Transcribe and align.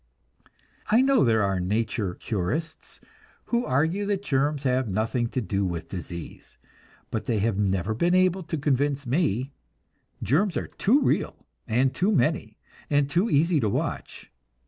I 0.87 1.01
know 1.01 1.23
there 1.23 1.43
are 1.43 1.59
nature 1.59 2.15
curists 2.15 2.99
who 3.45 3.67
argue 3.67 4.07
that 4.07 4.23
germs 4.23 4.63
have 4.63 4.89
nothing 4.89 5.27
to 5.29 5.41
do 5.41 5.63
with 5.63 5.89
disease; 5.89 6.57
but 7.11 7.25
they 7.25 7.37
have 7.37 7.59
never 7.59 7.93
been 7.93 8.15
able 8.15 8.41
to 8.45 8.57
convince 8.57 9.05
me 9.05 9.51
germs 10.23 10.57
are 10.57 10.69
too 10.69 11.01
real, 11.01 11.45
and 11.67 11.93
too 11.93 12.11
many, 12.11 12.57
and 12.89 13.07
too 13.11 13.29
easy 13.29 13.59
to 13.59 13.69
watch. 13.69 14.31